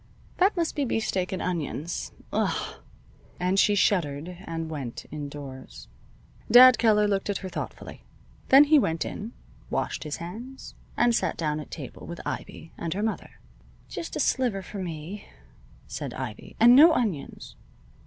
[0.37, 2.11] "That must be beefsteak and onions.
[2.33, 2.81] Ugh!"
[3.39, 5.89] And she shuddered, and went indoors.
[6.49, 8.01] Dad Keller looked after her thoughtfully.
[8.49, 9.33] Then he went in,
[9.69, 13.39] washed his hands, and sat down at table with Ivy and her mother.
[13.89, 15.27] "Just a sliver for me,"
[15.85, 17.55] said Ivy, "and no onions."